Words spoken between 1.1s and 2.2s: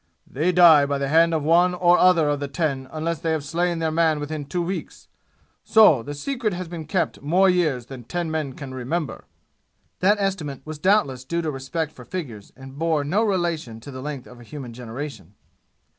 of one or